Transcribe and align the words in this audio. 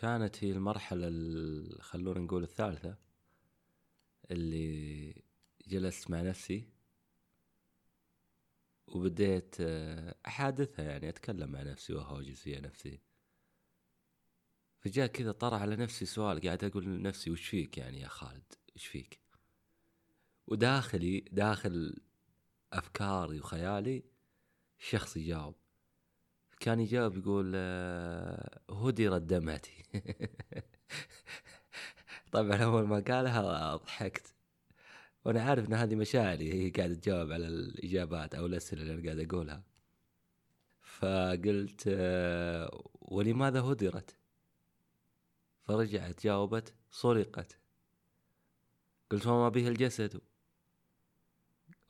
كانت 0.00 0.44
هي 0.44 0.50
المرحلة 0.52 1.08
ال- 1.08 1.82
خلونا 1.82 2.20
نقول 2.20 2.42
الثالثة 2.42 2.96
اللي 4.30 5.14
جلست 5.66 6.10
مع 6.10 6.20
نفسي 6.22 6.68
وبديت 8.86 9.56
آه، 9.60 10.14
أحادثها 10.26 10.84
يعني 10.84 11.08
أتكلم 11.08 11.52
مع 11.52 11.62
نفسي 11.62 11.92
وأهوجس 11.94 12.40
فيها 12.40 12.60
نفسي. 12.60 13.00
فجاء 14.80 15.06
كذا 15.06 15.32
طرح 15.32 15.60
على 15.62 15.76
نفسي 15.76 16.06
سؤال 16.06 16.40
قاعد 16.40 16.64
أقول 16.64 16.84
لنفسي 16.84 17.30
وش 17.30 17.48
فيك 17.48 17.78
يعني 17.78 18.00
يا 18.00 18.08
خالد؟ 18.08 18.52
وش 18.76 18.86
فيك؟ 18.86 19.20
وداخلي 20.46 21.20
داخل 21.20 21.96
أفكاري 22.72 23.40
وخيالي 23.40 24.02
شخص 24.78 25.16
يجاوب 25.16 25.54
كان 26.60 26.80
يجاوب 26.80 27.16
يقول 27.16 27.52
آه، 27.56 28.60
هدرت 28.70 29.22
دمعتي 29.22 29.82
طبعا 32.32 32.56
أول 32.56 32.86
ما 32.86 33.00
قالها 33.00 33.76
ضحكت. 33.76 34.34
وأنا 35.24 35.42
عارف 35.42 35.68
إن 35.68 35.74
هذه 35.74 35.94
مشاعري 35.94 36.52
هي 36.52 36.70
قاعدة 36.70 36.94
تجاوب 36.94 37.32
على 37.32 37.48
الإجابات 37.48 38.34
أو 38.34 38.46
الأسئلة 38.46 38.82
اللي 38.82 38.94
أنا 38.94 39.04
قاعد 39.04 39.18
أقولها. 39.18 39.62
فقلت 40.82 41.84
آه، 41.88 42.90
ولماذا 43.00 43.60
هدرت؟ 43.60 44.16
فرجعت 45.62 46.24
جاوبت 46.24 46.74
سرقت. 46.90 47.58
قلت 49.10 49.26
وما 49.26 49.48
به 49.48 49.68
الجسد. 49.68 50.20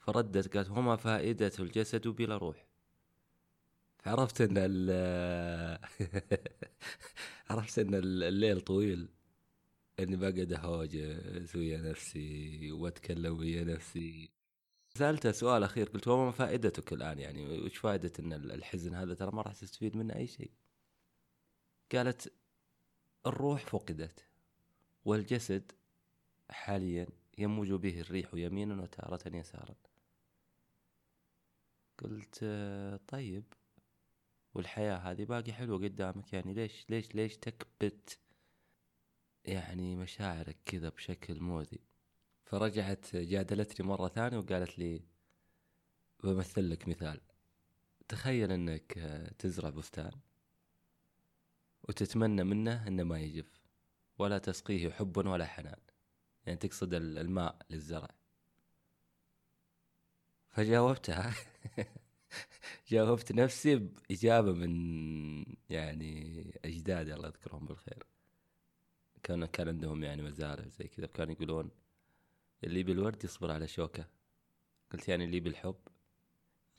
فردت 0.00 0.56
قالت 0.56 0.70
وما 0.70 0.96
فائدة 0.96 1.52
الجسد 1.58 2.08
بلا 2.08 2.36
روح. 2.36 2.66
فعرفت 4.06 4.40
إن 4.40 4.58
عرفت 7.50 7.78
إن 7.78 7.94
الليل 8.04 8.60
طويل. 8.60 9.08
إني 10.00 10.16
بقعد 10.16 10.52
اهوجس 10.52 11.56
ويا 11.56 11.78
نفسي 11.78 12.72
وأتكلم 12.72 13.38
ويا 13.38 13.64
نفسي. 13.64 14.30
سالته 14.94 15.32
سؤال 15.32 15.62
أخير 15.62 15.88
قلت 15.88 16.08
وما 16.08 16.30
فائدتك 16.30 16.92
الآن 16.92 17.18
يعني؟ 17.18 17.58
وش 17.58 17.76
فائدة 17.76 18.12
إن 18.18 18.32
الحزن 18.32 18.94
هذا؟ 18.94 19.14
ترى 19.14 19.30
ما 19.32 19.42
راح 19.42 19.52
تستفيد 19.52 19.96
منه 19.96 20.16
أي 20.16 20.26
شيء. 20.26 20.50
قالت 21.92 22.32
الروح 23.26 23.66
فقدت 23.66 24.26
والجسد 25.04 25.72
حاليا 26.50 27.06
يموج 27.38 27.72
به 27.72 28.00
الريح 28.00 28.30
يمينا 28.34 28.82
وتارة 28.82 29.36
يسارا. 29.36 29.74
قلت 31.98 32.44
طيب. 33.08 33.44
والحياة 34.56 34.96
هذه 34.96 35.24
باقي 35.24 35.52
حلوة 35.52 35.78
قدامك 35.78 36.32
يعني. 36.32 36.54
ليش 36.54 36.86
ليش 36.90 37.14
ليش 37.14 37.36
تكبت 37.36 38.18
يعني 39.44 39.96
مشاعرك 39.96 40.56
كذا 40.66 40.88
بشكل 40.88 41.40
مؤذي؟ 41.40 41.80
فرجعت 42.44 43.16
جادلتني 43.16 43.86
مرة 43.86 44.08
ثانية 44.08 44.38
وقالت 44.38 44.78
لي 44.78 45.02
بمثل 46.24 46.70
لك 46.70 46.88
مثال. 46.88 47.20
تخيل 48.08 48.52
إنك 48.52 48.98
آه، 48.98 49.32
تزرع 49.38 49.70
بستان 49.70 50.12
وتتمنى 51.88 52.44
منه 52.44 52.88
إنه 52.88 53.02
ما 53.02 53.20
يجف 53.20 53.60
ولا 54.18 54.38
تسقيه 54.38 54.90
حبا 54.90 55.28
ولا 55.28 55.46
حنان. 55.46 55.80
يعني 56.46 56.58
تقصد 56.58 56.94
ال- 56.94 57.18
الماء 57.18 57.58
للزرع. 57.70 58.10
فجاوبتها 60.48 61.34
جاوبت 62.88 63.32
نفسي 63.32 63.76
بإجابة 63.76 64.52
من 64.52 65.44
يعني 65.70 66.60
أجدادي 66.64 67.14
الله 67.14 67.28
يذكرهم 67.28 67.66
بالخير. 67.66 68.06
كان 69.22 69.46
كان 69.46 69.68
عندهم 69.68 70.04
يعني 70.04 70.22
مزارع 70.22 70.68
زي 70.68 70.88
كذا 70.88 71.06
كانوا 71.06 71.32
يقولون 71.32 71.70
اللي 72.64 72.82
بالورد 72.82 73.24
يصبر 73.24 73.50
على 73.50 73.68
شوكة. 73.68 74.08
قلت 74.92 75.08
يعني 75.08 75.24
اللي 75.24 75.40
بالحب 75.40 75.76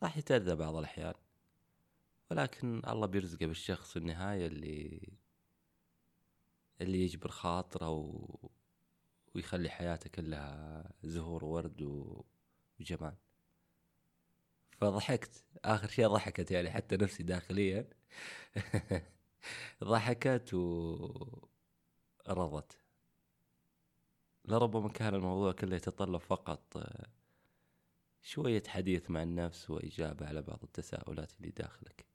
راح 0.04 0.18
يتأذى 0.18 0.56
بعض 0.56 0.76
الأحيان. 0.76 1.14
ولكن 2.32 2.82
الله 2.88 3.08
بيرزقه 3.08 3.46
بالشخص 3.46 3.98
النهاية 3.98 4.48
اللي 4.48 5.10
اللي 6.82 7.02
يجبر 7.04 7.30
خاطره 7.32 7.90
و... 7.90 8.36
ويخلي 9.36 9.70
حياته 9.70 10.10
كلها 10.10 10.92
زهور 11.04 11.46
وورد 11.46 11.82
و... 11.82 12.24
وجمال. 12.80 13.16
فضحكت. 14.78 15.46
آخر 15.66 15.88
شيء 15.88 16.08
ضحكت 16.08 16.52
يعني 16.52 16.72
حتى 16.72 16.98
نفسي 16.98 17.24
داخليا. 17.24 17.90
ضحكت 19.84 20.54
ورضت 22.28 22.78
لربما 24.46 24.90
كان 24.90 25.16
الموضوع 25.16 25.52
كله 25.52 25.76
يتطلب 25.76 26.22
فقط 26.22 26.78
آه، 26.78 27.08
شوية 28.22 28.64
حديث 28.68 29.12
مع 29.12 29.24
النفس 29.24 29.70
وإجابة 29.70 30.28
على 30.28 30.42
بعض 30.42 30.64
التساؤلات 30.64 31.32
اللي 31.38 31.50
داخلك. 31.50 32.06